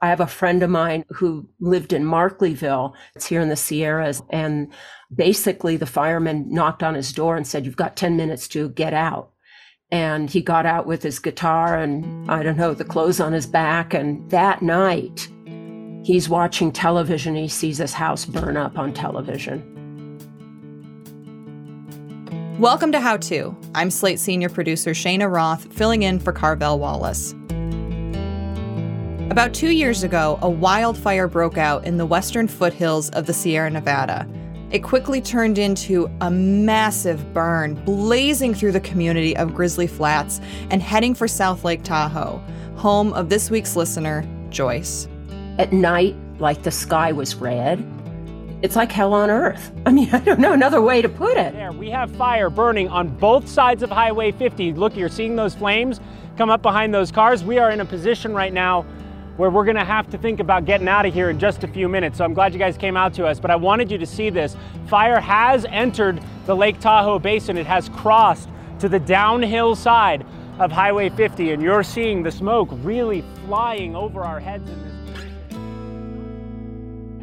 [0.00, 2.94] I have a friend of mine who lived in Markleeville.
[3.16, 4.22] It's here in the Sierras.
[4.30, 4.72] And
[5.12, 8.94] basically the fireman knocked on his door and said, you've got 10 minutes to get
[8.94, 9.32] out.
[9.90, 13.46] And he got out with his guitar and I don't know, the clothes on his
[13.46, 13.92] back.
[13.92, 15.28] And that night
[16.04, 17.34] he's watching television.
[17.34, 19.74] He sees his house burn up on television.
[22.60, 23.56] Welcome to How To.
[23.74, 27.34] I'm Slate senior producer Cheyna Roth, filling in for Carvel Wallace.
[29.30, 33.68] About two years ago, a wildfire broke out in the western foothills of the Sierra
[33.68, 34.26] Nevada.
[34.70, 40.80] It quickly turned into a massive burn, blazing through the community of Grizzly Flats and
[40.80, 42.42] heading for South Lake Tahoe,
[42.76, 45.06] home of this week's listener, Joyce.
[45.58, 47.86] At night, like the sky was red,
[48.62, 49.72] it's like hell on earth.
[49.86, 51.52] I mean, I don't know another way to put it.
[51.52, 54.72] There, we have fire burning on both sides of Highway 50.
[54.72, 56.00] Look, you're seeing those flames
[56.38, 57.44] come up behind those cars.
[57.44, 58.86] We are in a position right now
[59.38, 61.88] where we're gonna have to think about getting out of here in just a few
[61.88, 62.18] minutes.
[62.18, 64.28] So I'm glad you guys came out to us, but I wanted you to see
[64.28, 64.54] this.
[64.86, 67.56] Fire has entered the Lake Tahoe Basin.
[67.56, 70.26] It has crossed to the downhill side
[70.58, 74.88] of Highway 50, and you're seeing the smoke really flying over our heads in this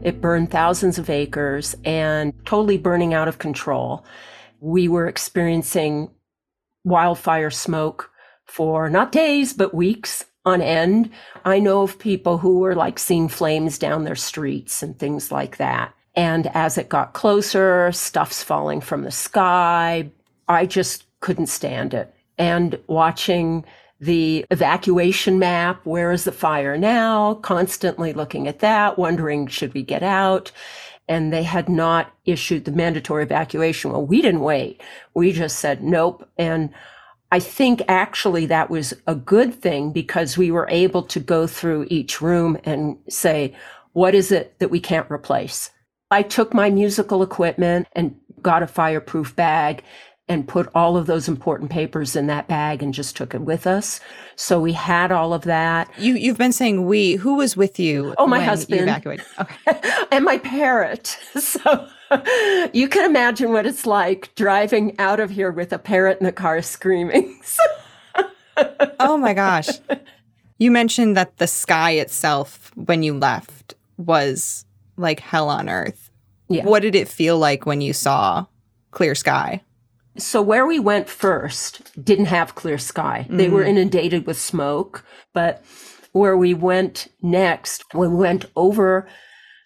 [0.05, 4.05] it burned thousands of acres and totally burning out of control.
[4.59, 6.11] We were experiencing
[6.83, 8.11] wildfire smoke
[8.45, 11.09] for not days, but weeks on end.
[11.43, 15.57] I know of people who were like seeing flames down their streets and things like
[15.57, 15.93] that.
[16.15, 20.09] And as it got closer, stuff's falling from the sky.
[20.47, 22.13] I just couldn't stand it.
[22.37, 23.65] And watching
[23.99, 27.35] the evacuation map, where is the fire now?
[27.35, 30.51] Constantly looking at that, wondering, should we get out?
[31.07, 33.91] And they had not issued the mandatory evacuation.
[33.91, 34.81] Well, we didn't wait.
[35.13, 36.27] We just said nope.
[36.37, 36.71] And
[37.35, 41.85] I think actually that was a good thing because we were able to go through
[41.89, 43.53] each room and say,
[43.91, 45.69] what is it that we can't replace?
[46.09, 49.83] I took my musical equipment and got a fireproof bag
[50.27, 53.67] and put all of those important papers in that bag and just took it with
[53.67, 53.99] us.
[54.35, 55.89] So we had all of that.
[55.99, 57.15] You you've been saying we.
[57.15, 58.15] Who was with you?
[58.17, 58.81] Oh, my husband.
[58.81, 59.25] evacuated.
[59.39, 59.79] Okay.
[60.11, 61.17] and my parrot.
[61.39, 61.87] So
[62.73, 66.31] you can imagine what it's like driving out of here with a parrot in the
[66.31, 67.39] car screaming.
[68.99, 69.69] oh my gosh.
[70.57, 74.65] You mentioned that the sky itself when you left was
[74.97, 76.09] like hell on earth.
[76.47, 76.65] Yeah.
[76.65, 78.45] What did it feel like when you saw
[78.91, 79.61] clear sky?
[80.17, 83.27] So where we went first didn't have clear sky.
[83.29, 83.37] Mm.
[83.37, 83.69] They were mm.
[83.69, 85.03] inundated with smoke,
[85.33, 85.63] but
[86.13, 89.07] where we went next, we went over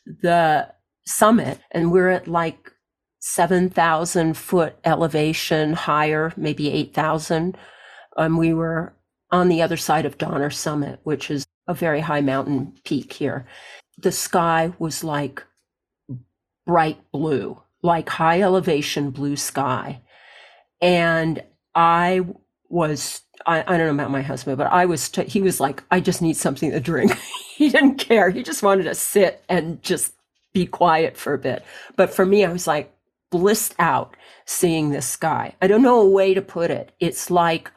[0.05, 0.73] the
[1.05, 2.71] summit and we're at like
[3.19, 7.57] 7,000 foot elevation higher, maybe 8,000.
[8.17, 8.93] Um, we were
[9.31, 13.45] on the other side of Donner Summit, which is a very high mountain peak here.
[13.97, 15.43] The sky was like
[16.65, 20.01] bright blue, like high elevation blue sky.
[20.81, 21.43] And
[21.75, 22.25] I
[22.69, 25.83] was, I, I don't know about my husband, but I was, t- he was like,
[25.91, 27.13] I just need something to drink.
[27.55, 28.29] he didn't care.
[28.29, 30.13] He just wanted to sit and just
[30.53, 31.63] be quiet for a bit.
[31.95, 32.93] But for me, I was like
[33.29, 35.55] blissed out seeing this sky.
[35.61, 36.91] I don't know a way to put it.
[36.99, 37.71] It's like,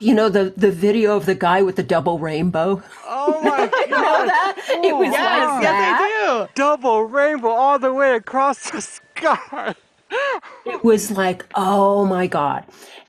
[0.00, 2.82] you know the the video of the guy with the double rainbow.
[3.04, 3.80] Oh my god!
[3.84, 4.56] you know that?
[4.70, 6.48] Oh, it was yes, like yes, I do.
[6.54, 8.80] Double rainbow all the way across the
[9.16, 9.74] sky
[10.10, 12.64] it was like, oh my God.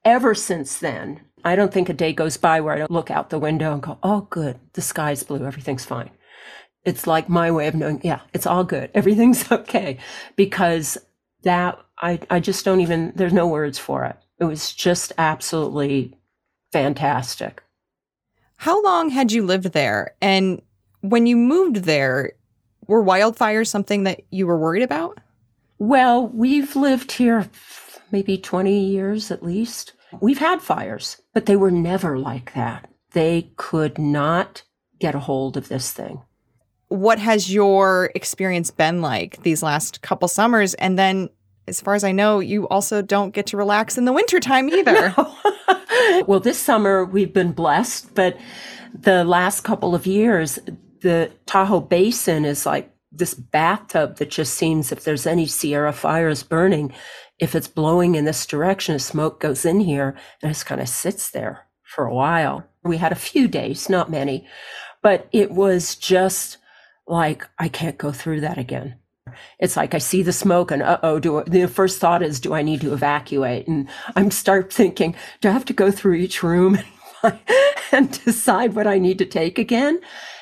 [0.05, 3.29] Ever since then, I don't think a day goes by where I don't look out
[3.29, 6.11] the window and go, oh, good, the sky's blue, everything's fine.
[6.83, 9.97] It's like my way of knowing, yeah, it's all good, everything's okay.
[10.35, 10.97] Because
[11.43, 14.17] that, I, I just don't even, there's no words for it.
[14.39, 16.17] It was just absolutely
[16.71, 17.63] fantastic.
[18.57, 20.15] How long had you lived there?
[20.21, 20.61] And
[21.01, 22.33] when you moved there,
[22.87, 25.19] were wildfires something that you were worried about?
[25.79, 27.49] Well, we've lived here
[28.11, 29.93] maybe 20 years at least.
[30.19, 32.89] We've had fires, but they were never like that.
[33.11, 34.63] They could not
[34.99, 36.21] get a hold of this thing.
[36.89, 40.73] What has your experience been like these last couple summers?
[40.75, 41.29] And then,
[41.67, 45.13] as far as I know, you also don't get to relax in the wintertime either.
[45.15, 46.23] No.
[46.27, 48.37] well, this summer we've been blessed, but
[48.93, 50.59] the last couple of years,
[51.01, 56.43] the Tahoe Basin is like this bathtub that just seems if there's any Sierra fires
[56.43, 56.93] burning,
[57.39, 60.89] if it's blowing in this direction, the smoke goes in here and it kind of
[60.89, 62.65] sits there for a while.
[62.83, 64.47] We had a few days, not many,
[65.01, 66.57] but it was just
[67.07, 68.95] like, I can't go through that again.
[69.59, 72.53] It's like I see the smoke and uh oh, do the first thought is, do
[72.53, 73.67] I need to evacuate?
[73.67, 76.79] And I'm start thinking, do I have to go through each room
[77.23, 77.39] and,
[77.91, 79.99] and decide what I need to take again?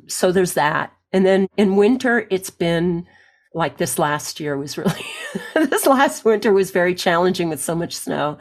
[0.08, 0.94] So there's that.
[1.12, 3.06] And then in winter, it's been
[3.54, 5.06] like this last year was really,
[5.56, 8.38] this last winter was very challenging with so much snow.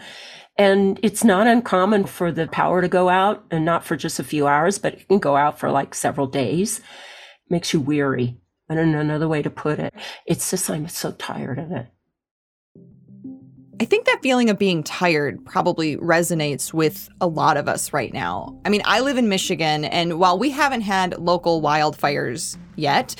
[0.58, 4.24] And it's not uncommon for the power to go out and not for just a
[4.24, 6.78] few hours, but it can go out for like several days.
[6.78, 6.84] It
[7.50, 8.38] makes you weary.
[8.68, 9.94] I don't know another way to put it.
[10.26, 11.86] It's just, I'm so tired of it.
[13.78, 18.10] I think that feeling of being tired probably resonates with a lot of us right
[18.10, 18.58] now.
[18.64, 23.14] I mean, I live in Michigan, and while we haven't had local wildfires yet,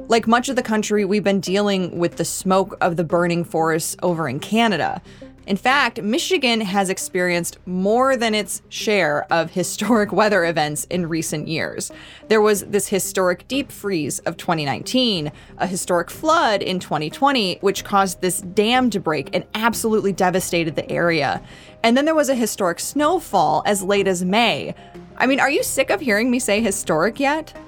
[0.00, 3.96] like much of the country, we've been dealing with the smoke of the burning forests
[4.02, 5.02] over in Canada.
[5.48, 11.48] In fact, Michigan has experienced more than its share of historic weather events in recent
[11.48, 11.90] years.
[12.28, 18.20] There was this historic deep freeze of 2019, a historic flood in 2020, which caused
[18.20, 21.40] this dam to break and absolutely devastated the area.
[21.82, 24.74] And then there was a historic snowfall as late as May.
[25.16, 27.58] I mean, are you sick of hearing me say historic yet?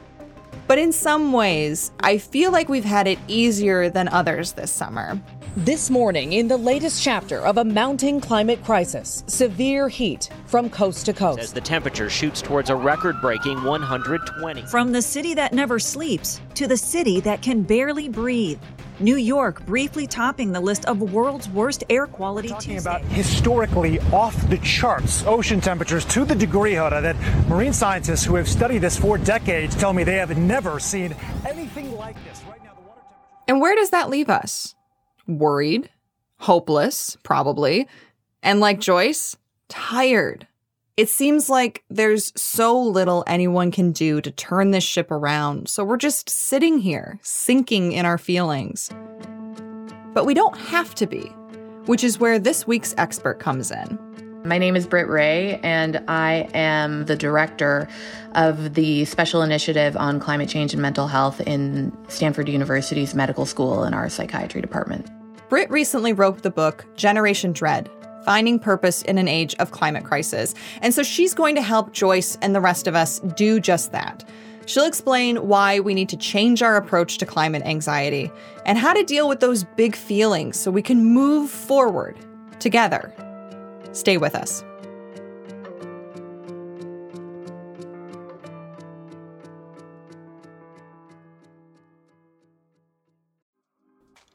[0.67, 5.19] But in some ways, I feel like we've had it easier than others this summer.
[5.57, 11.07] This morning, in the latest chapter of a mounting climate crisis, severe heat from coast
[11.07, 11.41] to coast.
[11.41, 14.63] As the temperature shoots towards a record breaking 120.
[14.67, 18.61] From the city that never sleeps to the city that can barely breathe.
[19.01, 22.89] New York briefly topping the list of world's worst air quality Talking Tuesday.
[22.89, 27.17] about historically off the charts ocean temperatures to the degree, Hoda, that
[27.49, 31.13] marine scientists who have studied this for decades tell me they have never seen
[31.45, 32.41] anything like this.
[32.49, 33.49] Right now, the water temperature.
[33.49, 34.77] And where does that leave us?
[35.31, 35.89] Worried,
[36.39, 37.87] hopeless, probably,
[38.43, 39.37] and like Joyce,
[39.69, 40.49] tired.
[40.97, 45.85] It seems like there's so little anyone can do to turn this ship around, so
[45.85, 48.91] we're just sitting here, sinking in our feelings.
[50.13, 51.27] But we don't have to be,
[51.87, 53.99] which is where this week's expert comes in.
[54.45, 57.87] My name is Britt Wray, and I am the director
[58.35, 63.85] of the Special Initiative on Climate Change and Mental Health in Stanford University's Medical School
[63.85, 65.09] in our psychiatry department.
[65.51, 67.91] Britt recently wrote the book Generation Dread
[68.25, 70.55] Finding Purpose in an Age of Climate Crisis.
[70.81, 74.25] And so she's going to help Joyce and the rest of us do just that.
[74.67, 78.31] She'll explain why we need to change our approach to climate anxiety
[78.65, 82.17] and how to deal with those big feelings so we can move forward
[82.61, 83.13] together.
[83.91, 84.63] Stay with us.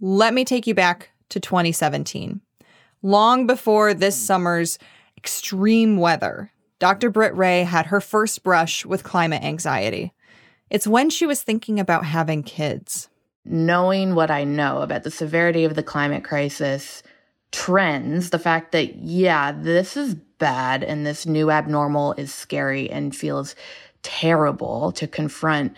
[0.00, 2.42] Let me take you back to 2017.
[3.02, 4.78] Long before this summer's
[5.16, 7.08] extreme weather, Dr.
[7.08, 10.12] Britt Wray had her first brush with climate anxiety.
[10.68, 13.08] It's when she was thinking about having kids.
[13.46, 17.02] Knowing what I know about the severity of the climate crisis,
[17.50, 23.16] trends, the fact that, yeah, this is bad and this new abnormal is scary and
[23.16, 23.54] feels
[24.02, 25.74] terrible to confront.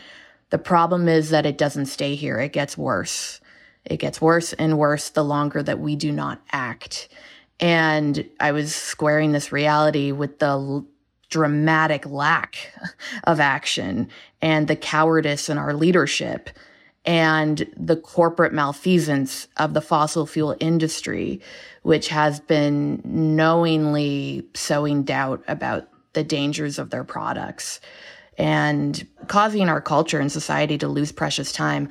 [0.50, 3.40] The problem is that it doesn't stay here, it gets worse.
[3.88, 7.08] It gets worse and worse the longer that we do not act.
[7.58, 10.86] And I was squaring this reality with the l-
[11.30, 12.72] dramatic lack
[13.24, 14.08] of action
[14.40, 16.50] and the cowardice in our leadership
[17.04, 21.40] and the corporate malfeasance of the fossil fuel industry,
[21.82, 27.80] which has been knowingly sowing doubt about the dangers of their products
[28.36, 31.88] and causing our culture and society to lose precious time.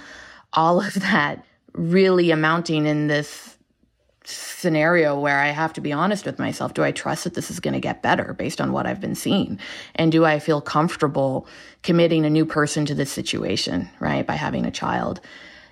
[0.53, 1.43] All of that
[1.77, 3.57] really amounting in this
[4.23, 6.73] scenario where I have to be honest with myself.
[6.73, 9.15] Do I trust that this is going to get better based on what I've been
[9.15, 9.59] seeing?
[9.95, 11.47] And do I feel comfortable
[11.83, 14.25] committing a new person to this situation, right?
[14.25, 15.21] By having a child.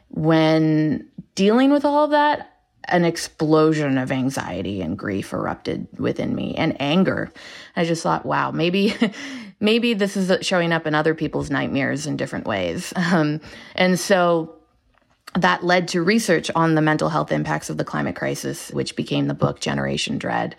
[0.09, 2.51] When dealing with all of that,
[2.87, 7.31] an explosion of anxiety and grief erupted within me and anger.
[7.75, 8.93] I just thought, wow, maybe,
[9.59, 12.93] maybe this is showing up in other people's nightmares in different ways.
[13.05, 13.39] Um,
[13.75, 14.55] and so
[15.35, 19.27] that led to research on the mental health impacts of the climate crisis, which became
[19.27, 20.55] the book Generation Dread.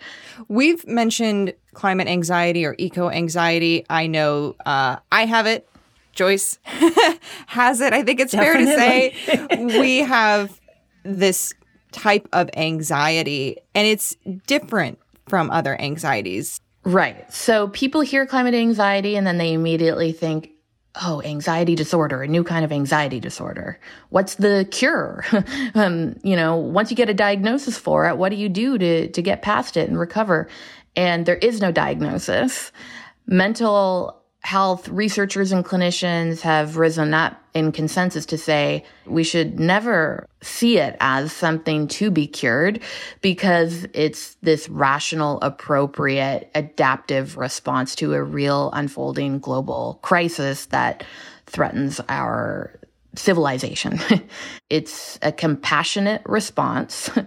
[0.47, 3.85] We've mentioned climate anxiety or eco anxiety.
[3.89, 5.67] I know uh, I have it.
[6.13, 6.59] Joyce
[7.47, 7.93] has it.
[7.93, 8.75] I think it's Definitely.
[8.75, 10.59] fair to say we have
[11.03, 11.53] this
[11.91, 14.15] type of anxiety, and it's
[14.45, 16.59] different from other anxieties.
[16.83, 17.31] Right.
[17.33, 20.51] So people hear climate anxiety and then they immediately think,
[21.01, 23.79] oh, anxiety disorder, a new kind of anxiety disorder.
[24.09, 25.25] What's the cure?
[25.75, 29.09] um, you know, once you get a diagnosis for it, what do you do to,
[29.09, 30.47] to get past it and recover?
[30.95, 32.71] And there is no diagnosis.
[33.27, 40.27] Mental health researchers and clinicians have risen up in consensus to say we should never
[40.41, 42.79] see it as something to be cured
[43.21, 51.03] because it's this rational, appropriate, adaptive response to a real unfolding global crisis that
[51.47, 52.79] threatens our
[53.15, 53.99] civilization.
[54.69, 57.09] it's a compassionate response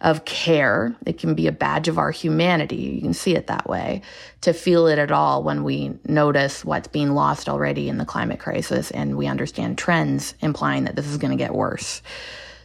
[0.00, 0.94] of care.
[1.06, 2.76] It can be a badge of our humanity.
[2.76, 4.02] You can see it that way.
[4.42, 8.40] To feel it at all when we notice what's being lost already in the climate
[8.40, 12.02] crisis and we understand trends implying that this is going to get worse.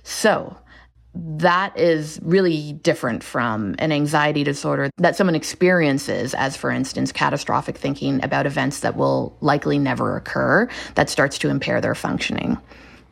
[0.04, 0.58] So,
[1.18, 7.78] that is really different from an anxiety disorder that someone experiences, as for instance, catastrophic
[7.78, 12.58] thinking about events that will likely never occur that starts to impair their functioning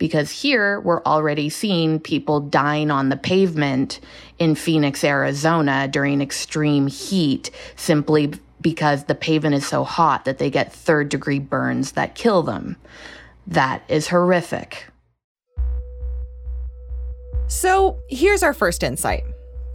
[0.04, 4.02] because here we're already seeing people dying on the pavement
[4.38, 10.50] in Phoenix, Arizona during extreme heat simply because the pavement is so hot that they
[10.50, 12.76] get third degree burns that kill them.
[13.48, 14.88] That is horrific.
[17.48, 19.24] So here's our first insight.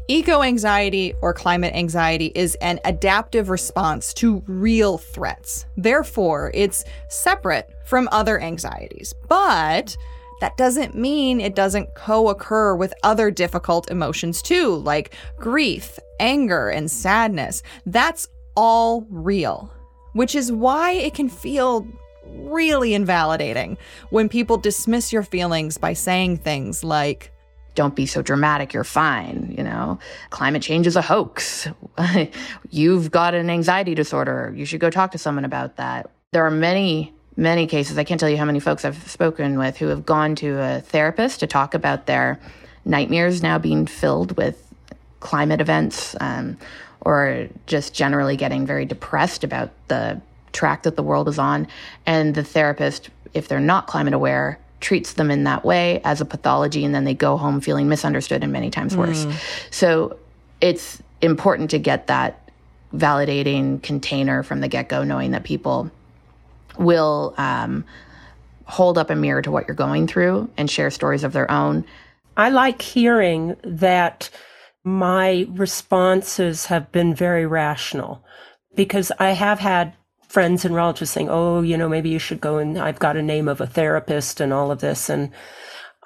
[0.08, 5.64] Eco anxiety or climate anxiety is an adaptive response to real threats.
[5.78, 9.14] Therefore, it's separate from other anxieties.
[9.26, 9.96] But
[10.40, 16.68] that doesn't mean it doesn't co occur with other difficult emotions too, like grief, anger,
[16.68, 17.62] and sadness.
[17.86, 19.72] That's all real,
[20.12, 21.86] which is why it can feel
[22.26, 23.78] really invalidating
[24.10, 27.32] when people dismiss your feelings by saying things like,
[27.74, 29.54] don't be so dramatic, you're fine.
[29.56, 29.98] You know,
[30.30, 31.68] climate change is a hoax.
[32.70, 34.52] You've got an anxiety disorder.
[34.56, 36.10] You should go talk to someone about that.
[36.32, 39.76] There are many many cases, I can't tell you how many folks I've spoken with
[39.76, 42.40] who have gone to a therapist to talk about their
[42.84, 44.74] nightmares now being filled with
[45.20, 46.58] climate events um,
[47.00, 50.20] or just generally getting very depressed about the
[50.52, 51.68] track that the world is on.
[52.06, 56.24] And the therapist, if they're not climate aware, treats them in that way as a
[56.24, 59.26] pathology, and then they go home feeling misunderstood and many times worse.
[59.26, 59.34] Mm.
[59.70, 60.18] So
[60.60, 62.50] it's important to get that
[62.92, 65.90] validating container from the get go, knowing that people
[66.78, 67.84] will um,
[68.64, 71.84] hold up a mirror to what you're going through and share stories of their own.
[72.36, 74.30] I like hearing that
[74.84, 78.24] my responses have been very rational
[78.74, 79.94] because I have had
[80.28, 83.22] friends and relatives saying, Oh, you know, maybe you should go and I've got a
[83.22, 85.08] name of a therapist and all of this.
[85.08, 85.30] And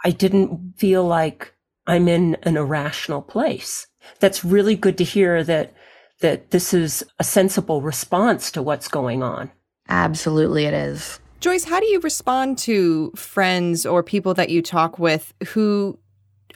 [0.05, 1.55] I didn't feel like
[1.87, 3.87] I'm in an irrational place.
[4.21, 5.75] That's really good to hear that,
[6.21, 9.51] that this is a sensible response to what's going on.
[9.89, 11.21] Absolutely, it is.
[11.41, 15.99] Joyce, how do you respond to friends or people that you talk with who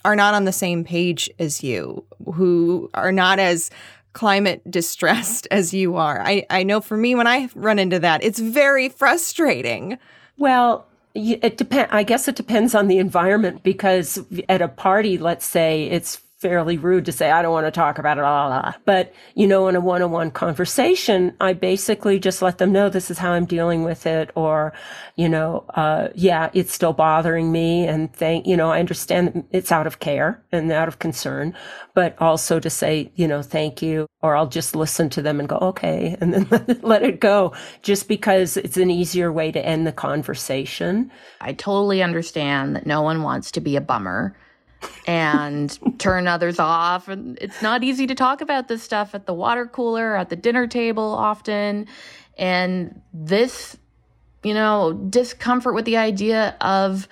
[0.04, 2.04] are not on the same page as you,
[2.34, 3.70] who are not as
[4.12, 6.22] climate distressed as you are?
[6.24, 9.98] I, I know for me, when I run into that, it's very frustrating.
[10.38, 11.88] Well, it depends.
[11.92, 16.76] I guess it depends on the environment because at a party, let's say it's fairly
[16.76, 18.74] rude to say, I don't want to talk about it, blah, blah, blah.
[18.84, 22.90] But, you know, in a one on one conversation, I basically just let them know
[22.90, 24.30] this is how I'm dealing with it.
[24.34, 24.74] Or,
[25.16, 27.86] you know, uh, yeah, it's still bothering me.
[27.86, 31.54] And thank, you know, I understand it's out of care and out of concern,
[31.94, 34.06] but also to say, you know, thank you.
[34.20, 36.16] Or I'll just listen to them and go, okay.
[36.26, 41.10] And then let it go just because it's an easier way to end the conversation.
[41.40, 44.36] I totally understand that no one wants to be a bummer
[45.06, 47.08] and turn others off.
[47.08, 50.36] And it's not easy to talk about this stuff at the water cooler, at the
[50.36, 51.86] dinner table often.
[52.38, 53.76] And this,
[54.42, 57.08] you know, discomfort with the idea of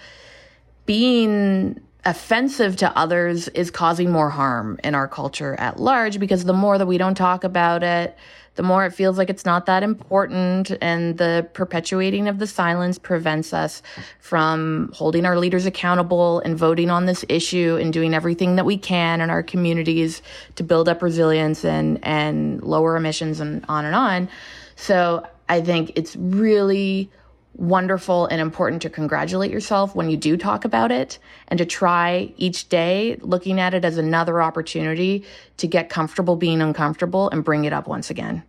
[0.87, 6.53] being offensive to others is causing more harm in our culture at large because the
[6.53, 8.17] more that we don't talk about it,
[8.57, 10.77] the more it feels like it's not that important.
[10.81, 13.83] And the perpetuating of the silence prevents us
[14.21, 18.79] from holding our leaders accountable and voting on this issue and doing everything that we
[18.79, 20.23] can in our communities
[20.57, 24.29] to build up resilience and, and lower emissions and on and on.
[24.77, 27.11] So I think it's really
[27.57, 31.19] wonderful and important to congratulate yourself when you do talk about it
[31.49, 35.25] and to try each day looking at it as another opportunity
[35.57, 38.43] to get comfortable being uncomfortable and bring it up once again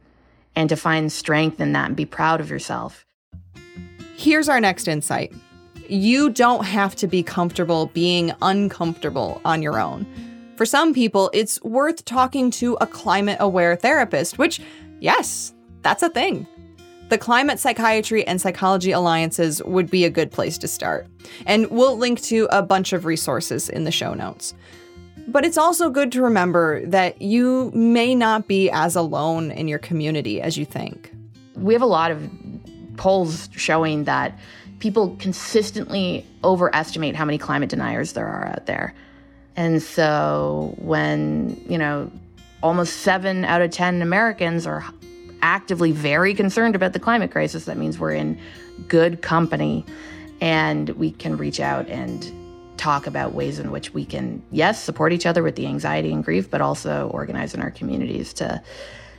[0.55, 3.05] and to find strength in that and be proud of yourself.
[4.15, 5.33] Here's our next insight.
[5.87, 10.07] You don't have to be comfortable being uncomfortable on your own.
[10.55, 14.61] For some people, it's worth talking to a climate aware therapist, which,
[14.99, 16.47] yes, that's a thing.
[17.09, 21.05] The Climate Psychiatry and Psychology Alliances would be a good place to start.
[21.45, 24.55] And we'll link to a bunch of resources in the show notes.
[25.27, 29.77] But it's also good to remember that you may not be as alone in your
[29.77, 31.13] community as you think.
[31.55, 32.27] We have a lot of
[32.97, 34.39] polls showing that
[34.79, 38.95] people consistently overestimate how many climate deniers there are out there.
[39.55, 42.11] And so when, you know,
[42.63, 44.83] almost seven out of 10 Americans are
[45.45, 48.37] actively very concerned about the climate crisis, that means we're in
[48.87, 49.85] good company
[50.41, 52.33] and we can reach out and
[52.77, 56.25] talk about ways in which we can, yes, support each other with the anxiety and
[56.25, 58.61] grief, but also organize in our communities to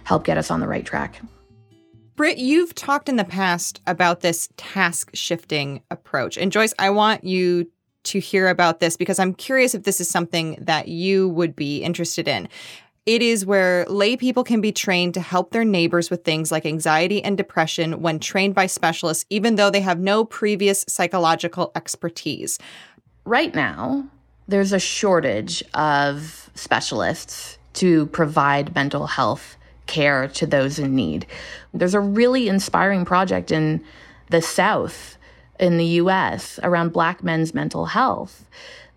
[0.02, 1.22] help get us on the right track.
[2.16, 6.36] Britt, you've talked in the past about this task shifting approach.
[6.36, 7.70] And Joyce, I want you
[8.04, 11.82] to hear about this because I'm curious if this is something that you would be
[11.84, 12.48] interested in.
[13.06, 16.66] It is where lay people can be trained to help their neighbors with things like
[16.66, 22.58] anxiety and depression when trained by specialists, even though they have no previous psychological expertise.
[23.24, 24.08] Right now,
[24.48, 31.26] there's a shortage of specialists to provide mental health care to those in need.
[31.72, 33.84] There's a really inspiring project in
[34.30, 35.16] the South
[35.60, 38.46] in the US around Black men's mental health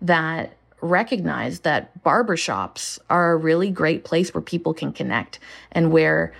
[0.02, 5.38] that recognize that barbershops are a really great place where people can connect
[5.72, 6.32] and where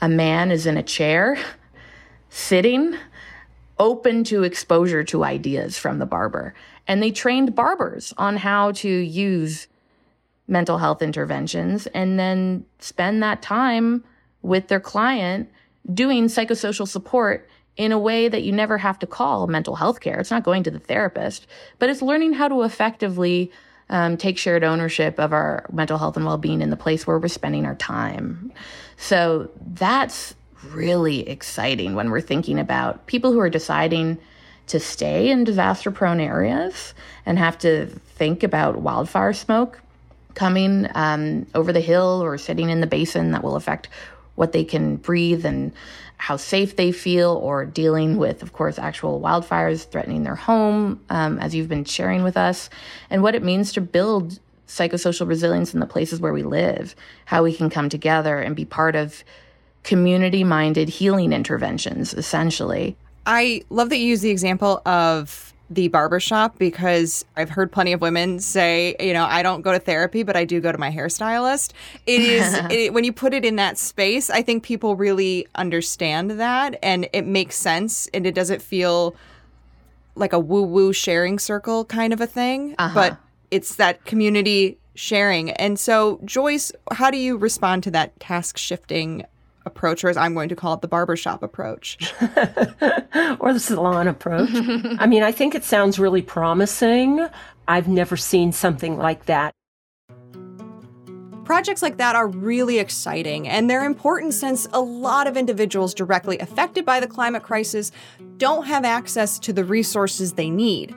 [0.00, 1.38] a man is in a chair
[2.30, 2.96] sitting
[3.78, 6.54] open to exposure to ideas from the barber.
[6.86, 9.68] And they trained barbers on how to use
[10.46, 14.04] mental health interventions and then spend that time
[14.42, 15.48] with their client
[15.94, 20.18] doing psychosocial support in a way that you never have to call mental health care.
[20.18, 21.46] It's not going to the therapist,
[21.78, 23.50] but it's learning how to effectively
[23.90, 27.18] um, take shared ownership of our mental health and well being in the place where
[27.18, 28.52] we're spending our time.
[28.96, 30.34] So that's
[30.70, 34.18] really exciting when we're thinking about people who are deciding
[34.68, 36.94] to stay in disaster prone areas
[37.26, 39.80] and have to think about wildfire smoke
[40.34, 43.88] coming um, over the hill or sitting in the basin that will affect
[44.36, 45.72] what they can breathe and
[46.20, 51.38] how safe they feel, or dealing with, of course, actual wildfires threatening their home, um,
[51.38, 52.68] as you've been sharing with us,
[53.08, 57.42] and what it means to build psychosocial resilience in the places where we live, how
[57.42, 59.24] we can come together and be part of
[59.82, 62.96] community minded healing interventions, essentially.
[63.24, 68.00] I love that you use the example of the barbershop because I've heard plenty of
[68.00, 70.90] women say, you know, I don't go to therapy, but I do go to my
[70.90, 71.72] hairstylist.
[72.06, 76.32] It is it, when you put it in that space, I think people really understand
[76.32, 79.14] that and it makes sense and it doesn't feel
[80.16, 82.94] like a woo woo sharing circle kind of a thing, uh-huh.
[82.94, 83.18] but
[83.52, 85.50] it's that community sharing.
[85.52, 89.24] And so, Joyce, how do you respond to that task shifting
[89.66, 91.98] approach, or as I'm going to call it, the barbershop approach.
[93.40, 94.50] or the salon approach.
[94.98, 97.26] I mean, I think it sounds really promising.
[97.68, 99.52] I've never seen something like that.
[101.44, 106.38] Projects like that are really exciting, and they're important since a lot of individuals directly
[106.38, 107.90] affected by the climate crisis
[108.36, 110.94] don't have access to the resources they need.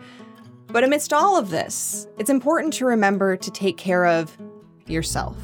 [0.67, 4.37] But amidst all of this, it's important to remember to take care of
[4.85, 5.37] yourself.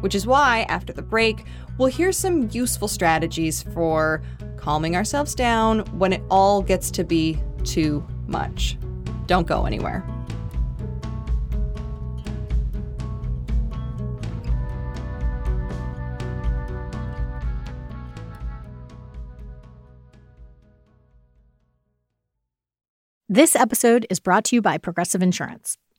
[0.00, 1.44] Which is why, after the break,
[1.78, 4.22] we'll hear some useful strategies for
[4.56, 8.76] calming ourselves down when it all gets to be too much.
[9.26, 10.04] Don't go anywhere.
[23.32, 25.78] This episode is brought to you by Progressive Insurance.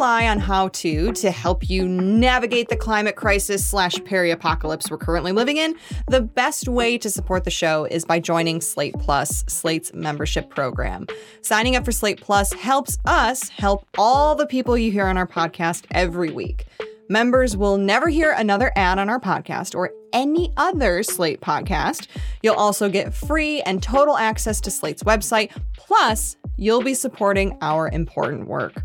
[0.00, 5.30] Rely on how to to help you navigate the climate crisis slash peri-apocalypse we're currently
[5.30, 5.74] living in,
[6.08, 11.06] the best way to support the show is by joining Slate Plus, Slate's membership program.
[11.42, 15.26] Signing up for Slate Plus helps us help all the people you hear on our
[15.26, 16.64] podcast every week.
[17.10, 22.06] Members will never hear another ad on our podcast or any other Slate podcast.
[22.40, 25.50] You'll also get free and total access to Slate's website.
[25.76, 28.84] Plus, you'll be supporting our important work.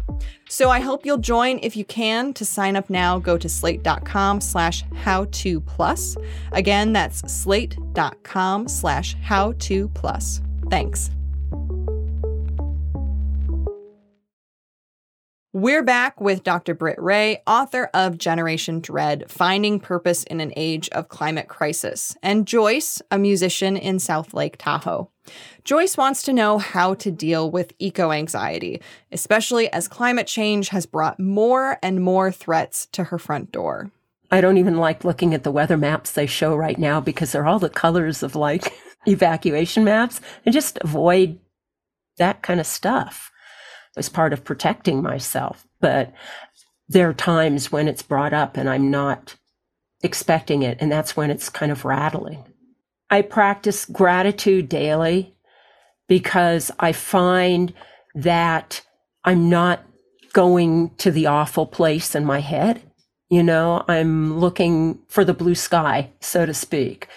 [0.49, 2.33] So I hope you'll join if you can.
[2.33, 6.17] To sign up now, go to slate.com slash how to plus.
[6.51, 10.41] Again, that's slate.com slash how to plus.
[10.71, 11.11] Thanks.
[15.55, 16.73] We're back with Dr.
[16.73, 22.45] Britt Wray, author of Generation Dread Finding Purpose in an Age of Climate Crisis, and
[22.45, 25.09] Joyce, a musician in South Lake Tahoe.
[25.63, 28.81] Joyce wants to know how to deal with eco anxiety,
[29.13, 33.91] especially as climate change has brought more and more threats to her front door.
[34.29, 37.47] I don't even like looking at the weather maps they show right now because they're
[37.47, 41.39] all the colors of like evacuation maps and just avoid
[42.17, 43.31] that kind of stuff
[43.97, 45.67] as part of protecting myself.
[45.79, 46.13] But
[46.87, 49.35] there are times when it's brought up and I'm not
[50.03, 50.77] expecting it.
[50.79, 52.43] And that's when it's kind of rattling.
[53.09, 55.35] I practice gratitude daily
[56.07, 57.73] because I find
[58.13, 58.81] that
[59.23, 59.83] I'm not
[60.33, 62.81] going to the awful place in my head.
[63.29, 67.07] You know, I'm looking for the blue sky, so to speak.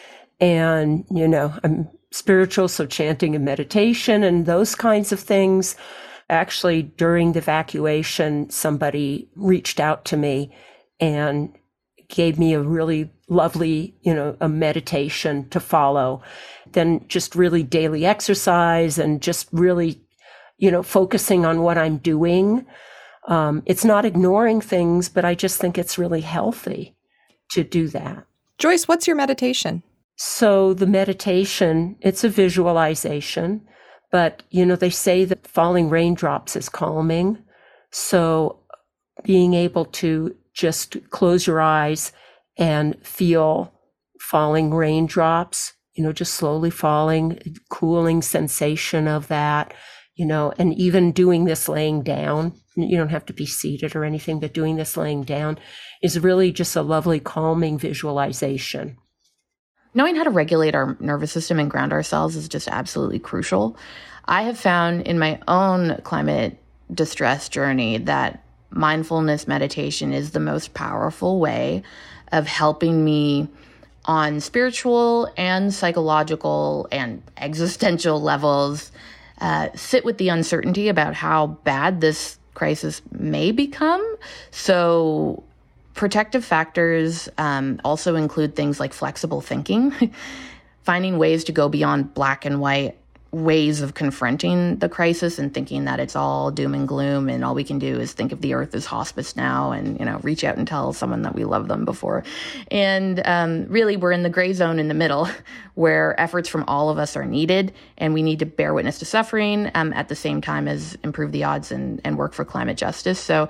[0.41, 5.77] And, you know, I'm spiritual, so chanting and meditation and those kinds of things
[6.31, 10.55] actually during the evacuation, somebody reached out to me
[11.01, 11.57] and
[12.09, 16.23] gave me a really lovely, you know, a meditation to follow.
[16.73, 20.01] Then just really daily exercise and just really,
[20.59, 22.67] you know, focusing on what I'm doing.
[23.27, 26.97] Um, it's not ignoring things, but I just think it's really healthy
[27.51, 28.25] to do that.
[28.59, 29.83] Joyce, what's your meditation?
[30.17, 33.67] So the meditation, it's a visualization.
[34.11, 37.39] But, you know, they say that falling raindrops is calming.
[37.91, 38.61] So
[39.25, 42.13] being able to just close your eyes
[42.59, 43.73] and feel
[44.21, 47.39] falling raindrops, you know, just slowly falling,
[47.71, 49.75] cooling sensation of that,
[50.15, 54.05] you know, and even doing this laying down, you don't have to be seated or
[54.05, 55.59] anything, but doing this laying down
[56.03, 58.97] is really just a lovely calming visualization
[59.95, 63.77] knowing how to regulate our nervous system and ground ourselves is just absolutely crucial.
[64.27, 66.59] I have found in my own climate
[66.93, 71.83] distress journey that mindfulness meditation is the most powerful way
[72.33, 73.49] of helping me
[74.05, 78.91] on spiritual and psychological and existential levels
[79.41, 84.17] uh, sit with the uncertainty about how bad this crisis may become.
[84.51, 85.45] So
[85.99, 89.93] Protective factors um, also include things like flexible thinking,
[90.85, 92.97] finding ways to go beyond black and white
[93.33, 97.53] ways of confronting the crisis and thinking that it's all doom and gloom and all
[97.53, 100.45] we can do is think of the earth as hospice now and you know reach
[100.45, 102.23] out and tell someone that we love them before.
[102.71, 105.29] And um, really we're in the gray zone in the middle
[105.75, 109.05] where efforts from all of us are needed and we need to bear witness to
[109.05, 112.77] suffering um, at the same time as improve the odds and, and work for climate
[112.77, 113.19] justice.
[113.19, 113.49] So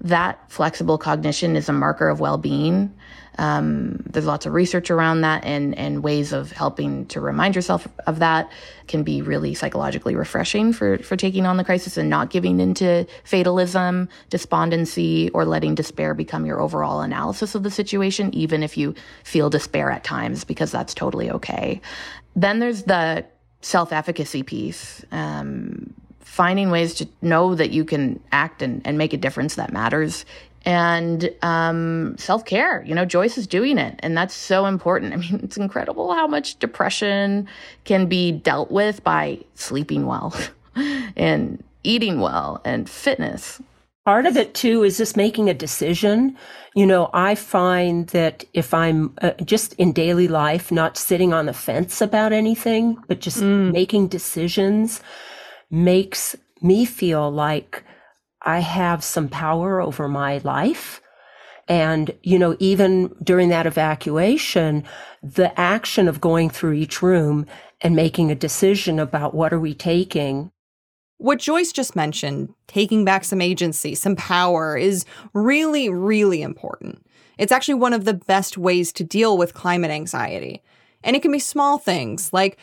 [0.00, 2.94] that flexible cognition is a marker of well-being
[3.38, 7.86] um, there's lots of research around that and, and ways of helping to remind yourself
[8.06, 8.50] of that
[8.88, 13.06] can be really psychologically refreshing for, for taking on the crisis and not giving into
[13.22, 18.92] fatalism, despondency, or letting despair become your overall analysis of the situation, even if you
[19.22, 21.80] feel despair at times, because that's totally okay.
[22.34, 23.24] Then there's the
[23.60, 25.04] self efficacy piece.
[25.12, 25.94] Um,
[26.38, 30.24] finding ways to know that you can act and, and make a difference that matters
[30.64, 32.84] and um, self care.
[32.86, 35.12] You know, Joyce is doing it, and that's so important.
[35.14, 37.48] I mean, it's incredible how much depression
[37.82, 40.32] can be dealt with by sleeping well
[41.16, 43.60] and eating well and fitness.
[44.04, 46.36] Part of it too is just making a decision.
[46.76, 51.46] You know, I find that if I'm uh, just in daily life, not sitting on
[51.46, 53.72] the fence about anything, but just mm.
[53.72, 55.02] making decisions
[55.70, 57.84] makes me feel like
[58.42, 61.00] I have some power over my life.
[61.68, 64.84] And, you know, even during that evacuation,
[65.22, 67.46] the action of going through each room
[67.80, 70.50] and making a decision about what are we taking.
[71.18, 75.04] What Joyce just mentioned, taking back some agency, some power, is
[75.34, 77.04] really, really important.
[77.36, 80.62] It's actually one of the best ways to deal with climate anxiety.
[81.04, 82.56] And it can be small things like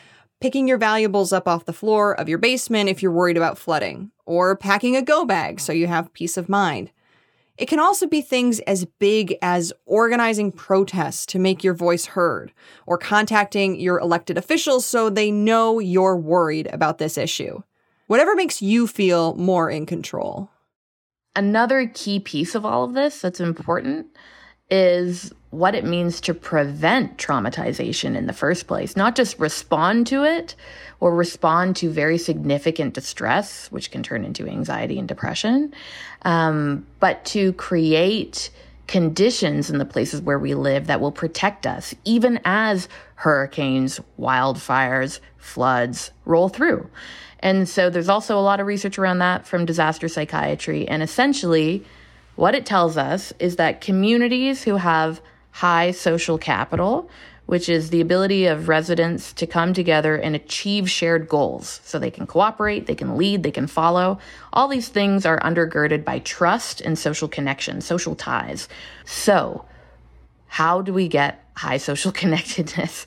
[0.45, 4.11] picking your valuables up off the floor of your basement if you're worried about flooding,
[4.27, 6.91] or packing a go bag so you have peace of mind.
[7.57, 12.53] It can also be things as big as organizing protests to make your voice heard,
[12.85, 17.63] or contacting your elected officials so they know you're worried about this issue.
[18.05, 20.51] Whatever makes you feel more in control.
[21.35, 24.15] Another key piece of all of this that's important
[24.69, 30.23] is what it means to prevent traumatization in the first place, not just respond to
[30.23, 30.55] it
[30.99, 35.73] or respond to very significant distress, which can turn into anxiety and depression,
[36.23, 38.49] um, but to create
[38.87, 45.19] conditions in the places where we live that will protect us, even as hurricanes, wildfires,
[45.37, 46.87] floods roll through.
[47.39, 50.87] And so there's also a lot of research around that from disaster psychiatry.
[50.87, 51.83] And essentially,
[52.35, 55.21] what it tells us is that communities who have
[55.55, 57.09] high social capital,
[57.45, 61.79] which is the ability of residents to come together and achieve shared goals.
[61.85, 64.19] So they can cooperate, they can lead, they can follow.
[64.51, 68.67] All these things are undergirded by trust and social connection, social ties.
[69.05, 69.63] So,
[70.47, 73.05] how do we get high social connectedness?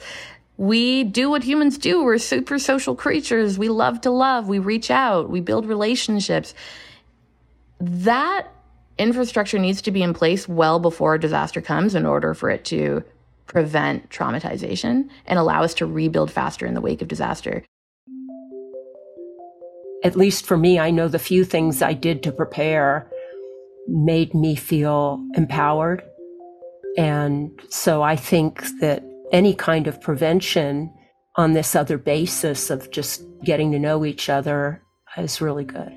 [0.57, 2.03] We do what humans do.
[2.03, 3.59] We're super social creatures.
[3.59, 4.49] We love to love.
[4.49, 5.29] We reach out.
[5.29, 6.55] We build relationships.
[7.79, 8.49] That
[8.99, 12.65] infrastructure needs to be in place well before a disaster comes in order for it
[12.67, 13.05] to
[13.47, 17.65] prevent traumatization and allow us to rebuild faster in the wake of disaster.
[20.05, 23.11] At least for me, I know the few things I did to prepare
[23.89, 26.03] made me feel empowered.
[26.97, 30.93] And so I think that any kind of prevention
[31.37, 34.83] on this other basis of just getting to know each other
[35.17, 35.93] is really good.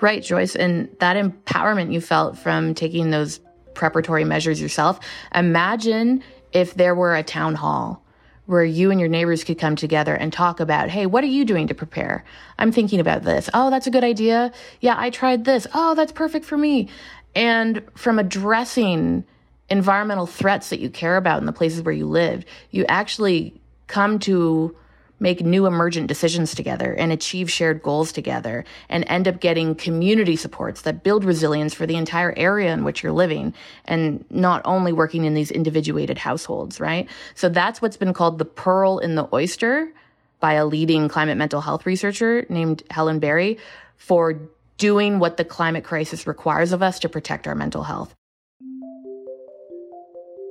[0.00, 0.54] Right, Joyce.
[0.56, 3.40] And that empowerment you felt from taking those
[3.74, 5.00] preparatory measures yourself.
[5.34, 8.02] Imagine if there were a town hall
[8.46, 11.44] where you and your neighbors could come together and talk about, hey, what are you
[11.44, 12.24] doing to prepare?
[12.58, 13.48] I'm thinking about this.
[13.54, 14.52] Oh, that's a good idea.
[14.80, 15.66] Yeah, I tried this.
[15.72, 16.88] Oh, that's perfect for me.
[17.34, 19.24] And from addressing
[19.70, 24.18] environmental threats that you care about in the places where you live, you actually come
[24.18, 24.76] to
[25.22, 30.34] make new emergent decisions together and achieve shared goals together and end up getting community
[30.34, 33.54] supports that build resilience for the entire area in which you're living
[33.84, 37.08] and not only working in these individuated households, right?
[37.36, 39.92] So that's what's been called the pearl in the oyster
[40.40, 43.58] by a leading climate mental health researcher named Helen Berry
[43.96, 44.40] for
[44.76, 48.12] doing what the climate crisis requires of us to protect our mental health.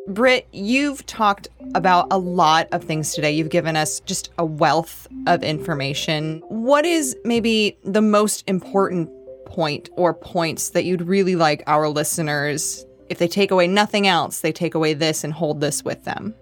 [0.08, 3.32] Britt, you've talked about a lot of things today.
[3.32, 6.42] You've given us just a wealth of information.
[6.48, 9.10] What is maybe the most important
[9.46, 14.42] point or points that you'd really like our listeners, if they take away nothing else,
[14.42, 16.34] they take away this and hold this with them?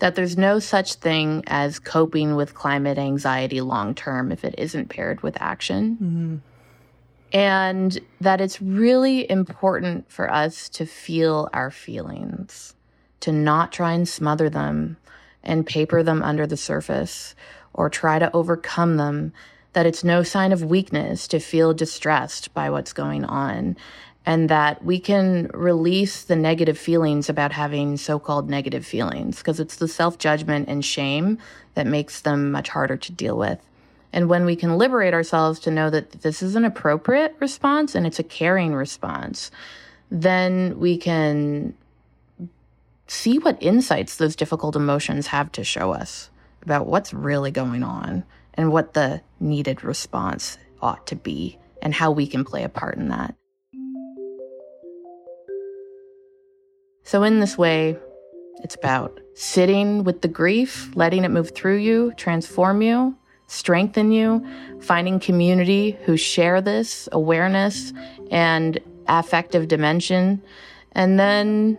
[0.00, 4.88] That there's no such thing as coping with climate anxiety long term if it isn't
[4.88, 5.96] paired with action.
[5.96, 6.36] Mm-hmm.
[7.32, 12.74] And that it's really important for us to feel our feelings,
[13.20, 14.96] to not try and smother them
[15.42, 17.34] and paper them under the surface
[17.72, 19.32] or try to overcome them,
[19.72, 23.76] that it's no sign of weakness to feel distressed by what's going on,
[24.26, 29.60] and that we can release the negative feelings about having so called negative feelings because
[29.60, 31.38] it's the self judgment and shame
[31.74, 33.69] that makes them much harder to deal with.
[34.12, 38.06] And when we can liberate ourselves to know that this is an appropriate response and
[38.06, 39.50] it's a caring response,
[40.10, 41.74] then we can
[43.06, 46.30] see what insights those difficult emotions have to show us
[46.62, 52.10] about what's really going on and what the needed response ought to be and how
[52.10, 53.34] we can play a part in that.
[57.02, 57.96] So, in this way,
[58.62, 63.16] it's about sitting with the grief, letting it move through you, transform you,
[63.50, 64.46] strengthen you,
[64.80, 67.92] finding community who share this awareness
[68.30, 70.40] and affective dimension,
[70.92, 71.76] and then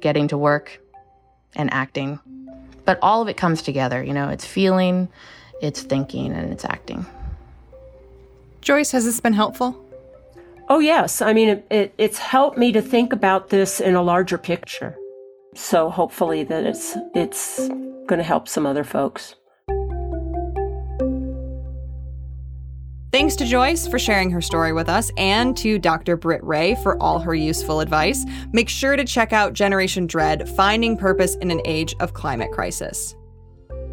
[0.00, 0.78] getting to work
[1.56, 2.20] and acting.
[2.84, 5.08] But all of it comes together, you know, it's feeling,
[5.62, 7.06] it's thinking, and it's acting.
[8.60, 9.82] Joyce, has this been helpful?
[10.68, 11.22] Oh, yes.
[11.22, 14.96] I mean, it, it, it's helped me to think about this in a larger picture.
[15.54, 19.34] So hopefully that it's it's going to help some other folks.
[23.12, 26.16] Thanks to Joyce for sharing her story with us and to Dr.
[26.16, 28.24] Britt Wray for all her useful advice.
[28.52, 33.16] Make sure to check out Generation Dread Finding Purpose in an Age of Climate Crisis.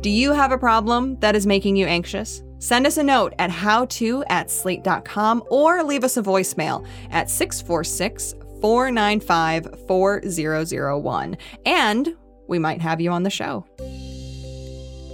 [0.01, 2.43] Do you have a problem that is making you anxious?
[2.59, 8.35] Send us a note at howto at slate.com or leave us a voicemail at 646
[8.61, 11.37] 495 4001.
[11.65, 12.15] And
[12.47, 13.65] we might have you on the show.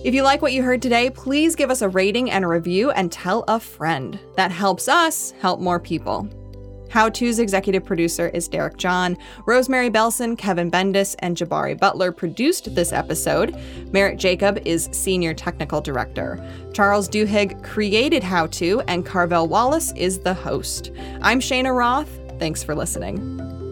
[0.03, 2.91] If you like what you heard today, please give us a rating and a review
[2.91, 4.19] and tell a friend.
[4.35, 6.27] That helps us help more people.
[6.89, 9.17] How To's executive producer is Derek John.
[9.47, 13.57] Rosemary Belson, Kevin Bendis, and Jabari Butler produced this episode.
[13.93, 16.37] Merritt Jacob is senior technical director.
[16.73, 20.91] Charles Duhigg created How To, and Carvel Wallace is the host.
[21.21, 22.09] I'm Cheyna Roth.
[22.39, 23.62] Thanks for listening.